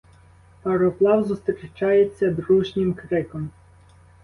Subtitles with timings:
[0.63, 3.49] Пароплав зустрічається дружнім криком.